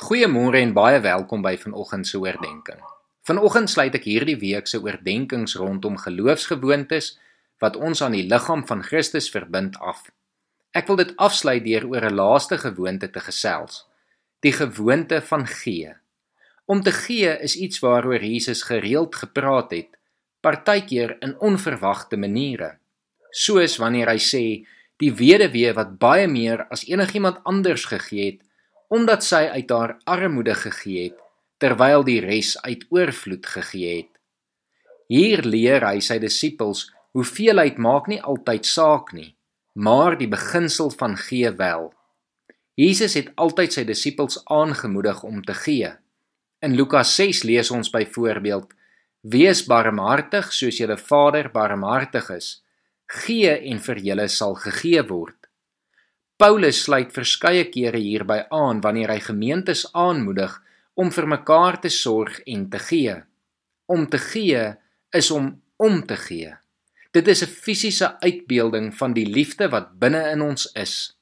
Goeiemôre 0.00 0.62
en 0.64 0.70
baie 0.72 0.96
welkom 1.04 1.42
by 1.44 1.58
vanoggend 1.60 2.06
se 2.08 2.16
oordeenking. 2.16 2.78
Vanoggend 3.28 3.68
sluit 3.68 3.98
ek 3.98 4.06
hierdie 4.08 4.38
week 4.40 4.70
se 4.70 4.78
oordeenkings 4.80 5.58
rondom 5.60 5.98
geloofsgewoontes 6.00 7.10
wat 7.60 7.76
ons 7.76 8.00
aan 8.00 8.16
die 8.16 8.24
liggaam 8.24 8.62
van 8.64 8.80
Christus 8.80 9.28
verbind 9.28 9.76
af. 9.76 10.06
Ek 10.72 10.88
wil 10.88 11.02
dit 11.02 11.12
afsluit 11.20 11.60
deur 11.68 11.84
oor 11.92 12.08
'n 12.08 12.16
laaste 12.16 12.56
gewoonte 12.64 13.12
te 13.12 13.20
gesels, 13.20 13.84
die 14.40 14.56
gewoonte 14.56 15.20
van 15.20 15.46
gee. 15.46 15.92
Om 16.64 16.80
te 16.80 16.96
gee 16.96 17.36
is 17.36 17.60
iets 17.60 17.84
waaroor 17.84 18.24
Jesus 18.24 18.62
gereeld 18.72 19.14
gepraat 19.14 19.70
het, 19.70 19.98
partykeer 20.40 21.16
in 21.20 21.36
onverwagte 21.38 22.16
maniere. 22.16 22.78
Soos 23.30 23.76
wanneer 23.76 24.08
hy 24.08 24.18
sê 24.18 24.44
die 24.96 25.12
weduwee 25.12 25.74
wat 25.74 25.98
baie 25.98 26.26
meer 26.26 26.64
as 26.70 26.88
enigiemand 26.88 27.44
anders 27.44 27.84
gegee 27.84 28.24
het, 28.24 28.49
omdat 28.90 29.24
sy 29.24 29.46
uit 29.54 29.70
haar 29.70 29.96
armoede 30.04 30.54
gegee 30.58 31.08
het 31.08 31.18
terwyl 31.60 32.02
die 32.06 32.20
res 32.24 32.54
uit 32.64 32.86
oorvloed 32.88 33.46
gegee 33.46 33.96
het. 33.98 34.12
Hier 35.12 35.42
leer 35.44 35.84
hy 35.84 36.00
sy 36.00 36.16
disippels 36.22 36.86
hoeveelheid 37.16 37.78
maak 37.82 38.08
nie 38.08 38.20
altyd 38.22 38.66
saak 38.66 39.12
nie, 39.12 39.34
maar 39.74 40.16
die 40.18 40.28
beginsel 40.30 40.92
van 40.94 41.18
gee 41.20 41.50
wel. 41.58 41.90
Jesus 42.80 43.16
het 43.18 43.28
altyd 43.36 43.76
sy 43.76 43.84
disippels 43.84 44.38
aangemoedig 44.48 45.22
om 45.26 45.42
te 45.44 45.56
gee. 45.58 45.90
In 46.64 46.76
Lukas 46.78 47.12
6 47.18 47.42
lees 47.48 47.70
ons 47.70 47.90
byvoorbeeld: 47.92 48.72
Wees 49.20 49.64
barmhartig 49.68 50.52
soos 50.52 50.80
julle 50.80 50.96
Vader 50.96 51.50
barmhartig 51.52 52.30
is. 52.32 52.48
Gee 53.20 53.52
en 53.72 53.82
vir 53.84 54.00
julle 54.06 54.28
sal 54.28 54.56
gegee 54.56 55.02
word. 55.08 55.39
Paulus 56.40 56.78
sluit 56.86 57.10
verskeie 57.12 57.66
kere 57.68 57.98
hierby 58.00 58.38
aan 58.48 58.78
wanneer 58.80 59.10
hy 59.12 59.18
gemeentes 59.20 59.82
aanmoedig 59.92 60.54
om 60.96 61.10
vir 61.12 61.26
mekaar 61.28 61.76
te 61.82 61.90
sorg 61.92 62.38
en 62.48 62.62
te 62.72 62.80
gee. 62.80 63.16
Om 63.92 64.06
te 64.08 64.20
gee 64.24 64.62
is 65.12 65.28
om 65.36 65.50
om 65.76 66.00
te 66.08 66.16
gee. 66.16 66.54
Dit 67.12 67.28
is 67.28 67.42
'n 67.42 67.52
fisiese 67.64 68.20
uitbeelding 68.20 68.94
van 68.96 69.12
die 69.12 69.26
liefde 69.26 69.68
wat 69.68 69.98
binne 69.98 70.30
in 70.32 70.40
ons 70.40 70.64
is. 70.72 71.16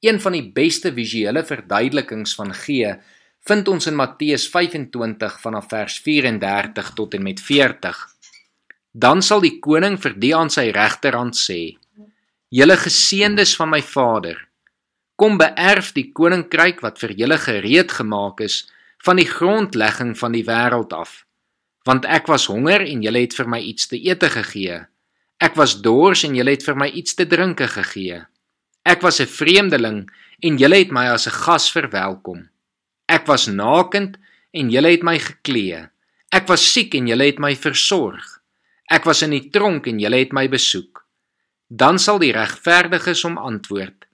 Een 0.00 0.20
van 0.20 0.32
die 0.32 0.52
beste 0.52 0.92
visuele 0.92 1.44
verduidelikings 1.44 2.34
van 2.34 2.54
gee 2.54 2.96
vind 3.44 3.68
ons 3.68 3.86
in 3.86 3.94
Matteus 3.94 4.48
25 4.48 5.40
vanaf 5.40 5.68
vers 5.68 5.98
34 5.98 6.94
tot 6.94 7.14
en 7.14 7.22
met 7.22 7.40
40. 7.40 8.08
Dan 8.92 9.22
sal 9.22 9.40
die 9.40 9.58
koning 9.58 10.00
vir 10.00 10.14
die 10.18 10.36
aan 10.36 10.50
sy 10.50 10.70
regterhand 10.70 11.36
sê: 11.36 11.76
Julle 12.50 12.74
geseëndes 12.74 13.52
van 13.54 13.68
my 13.70 13.78
Vader, 13.78 14.34
kom 15.14 15.36
beerf 15.38 15.92
die 15.94 16.08
koninkryk 16.10 16.80
wat 16.82 16.96
vir 16.98 17.12
julle 17.14 17.36
gereed 17.38 17.92
gemaak 17.94 18.40
is 18.42 18.64
van 19.06 19.20
die 19.20 19.28
grondlegging 19.28 20.16
van 20.18 20.34
die 20.34 20.42
wêreld 20.48 20.90
af. 20.90 21.12
Want 21.86 22.08
ek 22.10 22.26
was 22.26 22.48
honger 22.50 22.82
en 22.82 23.04
julle 23.06 23.22
het 23.22 23.36
vir 23.38 23.46
my 23.54 23.60
iets 23.62 23.86
te 23.86 24.00
eet 24.02 24.26
gegee. 24.34 24.80
Ek 25.38 25.54
was 25.54 25.76
dors 25.84 26.24
en 26.26 26.34
julle 26.34 26.56
het 26.56 26.66
vir 26.66 26.74
my 26.74 26.88
iets 26.90 27.14
te 27.14 27.28
drink 27.30 27.62
gegee. 27.62 28.18
Ek 28.82 29.06
was 29.06 29.20
'n 29.20 29.30
vreemdeling 29.30 30.10
en 30.42 30.58
julle 30.58 30.82
het 30.82 30.90
my 30.90 31.06
as 31.06 31.28
'n 31.28 31.38
gas 31.46 31.70
verwelkom. 31.70 32.48
Ek 33.06 33.26
was 33.26 33.46
nakend 33.46 34.18
en 34.50 34.70
julle 34.70 34.90
het 34.90 35.04
my 35.04 35.18
geklee. 35.18 35.86
Ek 36.32 36.48
was 36.48 36.72
siek 36.72 36.94
en 36.94 37.06
julle 37.06 37.26
het 37.26 37.38
my 37.38 37.54
versorg. 37.54 38.42
Ek 38.90 39.04
was 39.04 39.22
in 39.22 39.30
die 39.30 39.50
tronk 39.50 39.86
en 39.86 40.00
julle 40.00 40.16
het 40.16 40.32
my 40.32 40.48
besoek. 40.48 40.99
Dan 41.70 42.00
sal 42.02 42.18
die 42.18 42.32
regverdiges 42.34 43.22
hom 43.22 43.36
antwoord: 43.38 44.08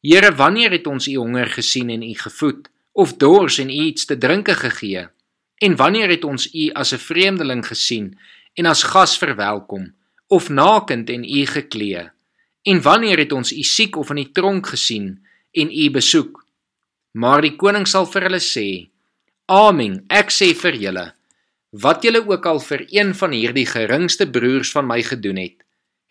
Here, 0.00 0.32
wanneer 0.32 0.72
het 0.72 0.86
ons 0.88 1.06
u 1.12 1.18
honger 1.20 1.50
gesien 1.52 1.90
en 1.92 2.02
u 2.02 2.14
gevoed, 2.16 2.70
of 2.92 3.12
dors 3.20 3.58
en 3.60 3.68
u 3.68 3.80
iets 3.92 4.06
te 4.08 4.16
drinke 4.18 4.54
gegee? 4.54 5.06
En 5.60 5.76
wanneer 5.76 6.08
het 6.08 6.24
ons 6.24 6.48
u 6.54 6.70
as 6.72 6.92
'n 6.92 6.98
vreemdeling 6.98 7.66
gesien 7.66 8.18
en 8.54 8.66
as 8.66 8.82
gas 8.82 9.18
verwelkom, 9.18 9.94
of 10.26 10.48
nakend 10.48 11.10
en 11.10 11.24
u 11.24 11.46
geklee? 11.46 12.10
En 12.62 12.82
wanneer 12.82 13.18
het 13.18 13.32
ons 13.32 13.52
u 13.52 13.62
siek 13.62 13.96
of 13.96 14.10
in 14.10 14.16
die 14.16 14.32
tronk 14.32 14.66
gesien 14.66 15.26
en 15.52 15.68
u 15.70 15.90
besoek? 15.90 16.46
Maar 17.12 17.40
die 17.40 17.56
koning 17.56 17.86
sal 17.86 18.06
vir 18.06 18.22
hulle 18.22 18.40
sê: 18.40 18.88
Amen, 19.46 20.04
ek 20.08 20.30
sê 20.30 20.54
vir 20.54 20.74
julle, 20.74 21.14
wat 21.70 22.02
julle 22.02 22.24
ook 22.28 22.46
al 22.46 22.60
vir 22.60 22.86
een 22.88 23.14
van 23.14 23.32
hierdie 23.32 23.66
geringste 23.66 24.30
broers 24.30 24.72
van 24.72 24.86
my 24.86 25.02
gedoen 25.02 25.36
het, 25.36 25.60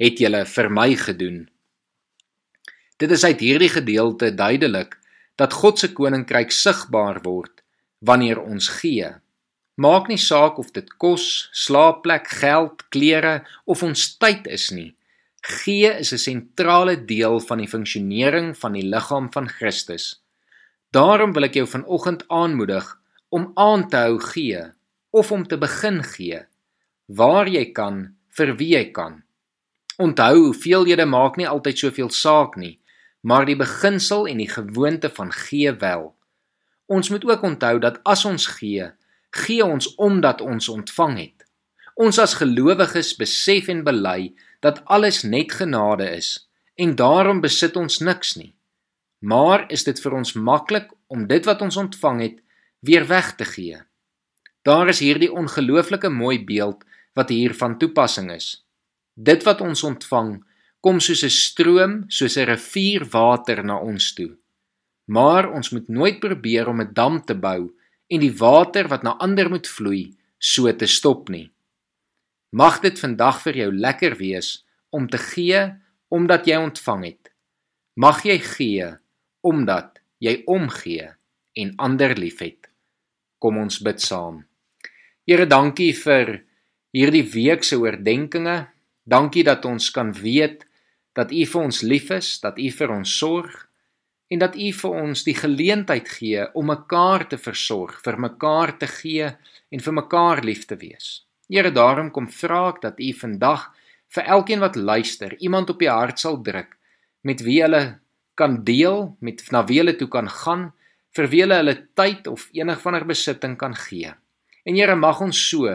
het 0.02 0.22
julle 0.22 0.46
vir 0.50 0.70
my 0.74 0.90
gedoen. 0.98 1.44
Dit 3.02 3.12
is 3.14 3.26
uit 3.26 3.42
hierdie 3.42 3.70
gedeelte 3.70 4.32
duidelik 4.34 4.98
dat 5.38 5.54
God 5.54 5.80
se 5.82 5.92
koninkryk 5.94 6.54
sigbaar 6.54 7.22
word 7.26 7.62
wanneer 8.02 8.42
ons 8.42 8.70
gee. 8.82 9.10
Maak 9.82 10.10
nie 10.10 10.20
saak 10.22 10.58
of 10.62 10.72
dit 10.76 10.90
kos, 11.02 11.50
slaapplek, 11.54 12.28
geld, 12.42 12.84
klere 12.94 13.42
of 13.66 13.84
ons 13.86 14.18
tyd 14.22 14.50
is 14.50 14.70
nie. 14.74 14.92
Gee 15.42 15.90
is 15.90 16.14
'n 16.14 16.22
sentrale 16.22 16.96
deel 17.06 17.40
van 17.40 17.58
die 17.58 17.68
funksionering 17.70 18.58
van 18.58 18.74
die 18.74 18.86
liggaam 18.86 19.32
van 19.34 19.50
Christus. 19.50 20.22
Daarom 20.92 21.34
wil 21.34 21.44
ek 21.44 21.54
jou 21.54 21.68
vanoggend 21.68 22.26
aanmoedig 22.28 22.86
om 23.30 23.52
aan 23.56 23.90
te 23.90 23.98
hou 23.98 24.20
gee 24.20 24.62
of 25.10 25.32
om 25.32 25.48
te 25.48 25.58
begin 25.58 26.04
gee 26.04 26.46
waar 27.08 27.48
jy 27.48 27.72
kan 27.72 28.16
vir 28.30 28.56
wie 28.58 28.76
jy 28.76 28.92
kan. 28.92 29.24
Onthou, 30.02 30.38
hoeveelhede 30.48 31.06
maak 31.06 31.36
nie 31.38 31.48
altyd 31.48 31.78
soveel 31.78 32.10
saak 32.10 32.56
nie, 32.58 32.80
maar 33.22 33.46
die 33.46 33.58
beginsel 33.58 34.26
en 34.28 34.40
die 34.42 34.50
gewoonte 34.50 35.12
van 35.14 35.30
gee 35.36 35.74
wel. 35.84 36.08
Ons 36.90 37.12
moet 37.14 37.26
ook 37.30 37.44
onthou 37.46 37.76
dat 37.84 38.00
as 38.04 38.26
ons 38.26 38.48
gee, 38.58 38.88
gee 39.44 39.66
ons 39.66 39.92
omdat 39.96 40.42
ons 40.42 40.70
ontvang 40.70 41.18
het. 41.20 41.46
Ons 41.96 42.18
as 42.20 42.34
gelowiges 42.40 43.14
besef 43.20 43.70
en 43.70 43.84
bely 43.86 44.32
dat 44.66 44.82
alles 44.86 45.22
net 45.22 45.54
genade 45.60 46.10
is 46.18 46.32
en 46.82 46.96
daarom 46.98 47.44
besit 47.44 47.78
ons 47.78 48.00
niks 48.02 48.34
nie. 48.40 48.56
Maar 49.22 49.68
is 49.70 49.86
dit 49.86 50.02
vir 50.02 50.18
ons 50.18 50.34
maklik 50.34 50.90
om 51.14 51.28
dit 51.30 51.46
wat 51.46 51.62
ons 51.62 51.78
ontvang 51.78 52.22
het 52.26 52.42
weer 52.82 53.06
weg 53.08 53.36
te 53.38 53.46
gee? 53.46 53.78
Daar 54.66 54.90
is 54.90 55.04
hierdie 55.06 55.30
ongelooflike 55.30 56.10
mooi 56.10 56.40
beeld 56.46 56.82
wat 57.14 57.30
hier 57.30 57.54
van 57.54 57.78
toepassing 57.78 58.32
is. 58.34 58.64
Dit 59.16 59.44
wat 59.44 59.62
ons 59.62 59.84
ontvang, 59.84 60.40
kom 60.82 61.00
soos 61.00 61.24
'n 61.24 61.30
stroom, 61.30 61.94
soos 62.08 62.38
'n 62.38 62.46
rivier 62.46 63.06
water 63.06 63.64
na 63.64 63.78
ons 63.78 64.14
toe. 64.14 64.38
Maar 65.08 65.52
ons 65.52 65.70
moet 65.70 65.88
nooit 65.88 66.20
probeer 66.20 66.68
om 66.68 66.82
'n 66.82 66.94
dam 66.94 67.22
te 67.26 67.36
bou 67.36 67.74
en 68.08 68.20
die 68.20 68.38
water 68.38 68.88
wat 68.88 69.04
na 69.04 69.18
ander 69.20 69.50
moet 69.50 69.68
vloei, 69.68 70.12
so 70.38 70.72
te 70.74 70.86
stop 70.88 71.30
nie. 71.30 71.52
Mag 72.52 72.82
dit 72.82 73.00
vandag 73.00 73.42
vir 73.42 73.56
jou 73.56 73.72
lekker 73.72 74.18
wees 74.18 74.66
om 74.90 75.08
te 75.08 75.18
gee 75.18 75.72
omdat 76.10 76.46
jy 76.46 76.58
ontvang 76.60 77.04
het. 77.06 77.32
Mag 77.96 78.24
jy 78.24 78.40
gee 78.40 78.88
omdat 79.42 80.02
jy 80.20 80.44
omgee 80.46 81.08
en 81.54 81.74
ander 81.78 82.16
liefhet. 82.16 82.68
Kom 83.40 83.58
ons 83.58 83.80
bid 83.80 84.02
saam. 84.02 84.44
Here, 85.28 85.46
dankie 85.46 85.94
vir 85.96 86.42
hierdie 86.94 87.26
week 87.34 87.64
se 87.64 87.80
oordeenkings. 87.80 88.71
Dankie 89.04 89.44
dat 89.44 89.66
ons 89.66 89.90
kan 89.92 90.14
weet 90.14 90.66
dat 91.18 91.32
U 91.32 91.46
vir 91.46 91.62
ons 91.62 91.82
lief 91.82 92.10
is, 92.14 92.40
dat 92.40 92.60
U 92.60 92.70
vir 92.72 92.94
ons 92.94 93.18
sorg 93.18 93.68
en 94.32 94.40
dat 94.40 94.56
U 94.56 94.70
vir 94.72 94.98
ons 95.02 95.24
die 95.28 95.36
geleentheid 95.36 96.08
gee 96.08 96.46
om 96.56 96.70
mekaar 96.72 97.26
te 97.28 97.40
versorg, 97.42 97.98
vir 98.06 98.20
mekaar 98.20 98.78
te 98.80 98.88
gee 98.88 99.28
en 99.72 99.84
vir 99.84 99.96
mekaar 99.98 100.44
lief 100.46 100.68
te 100.70 100.78
wees. 100.80 101.26
Here, 101.52 101.72
daarom 101.72 102.12
kom 102.16 102.30
vra 102.32 102.70
ek 102.72 102.80
dat 102.86 103.02
U 103.02 103.10
vandag 103.20 103.72
vir 104.16 104.30
elkeen 104.38 104.64
wat 104.64 104.78
luister, 104.80 105.36
iemand 105.40 105.70
op 105.74 105.82
die 105.82 105.92
hart 105.92 106.20
sal 106.20 106.40
druk 106.44 106.78
met 107.28 107.44
wie 107.44 107.60
hulle 107.64 108.00
kan 108.40 108.62
deel, 108.66 109.12
met 109.20 109.44
na 109.52 109.66
wie 109.68 109.82
hulle 109.82 109.98
toe 110.00 110.08
kan 110.12 110.30
gaan, 110.32 110.70
vir 111.12 111.28
wie 111.32 111.44
hulle 111.44 111.60
hulle 111.60 111.76
tyd 112.00 112.30
of 112.32 112.48
enig 112.56 112.80
van 112.82 112.96
hulle 112.96 113.12
besitting 113.12 113.58
kan 113.60 113.76
gee. 113.76 114.14
En 114.64 114.78
Here, 114.78 114.96
mag 114.96 115.22
ons 115.22 115.36
so 115.50 115.68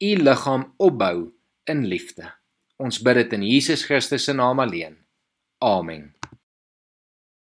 U 0.00 0.12
liggaam 0.24 0.70
opbou 0.80 1.30
in 1.68 1.86
liefde. 1.86 2.39
Ons 2.80 2.96
bid 3.04 3.18
dit 3.20 3.34
in 3.36 3.44
Jesus 3.44 3.84
Christus 3.84 4.24
se 4.24 4.32
naam 4.32 4.62
alleen. 4.64 4.96
Amen. 5.60 6.19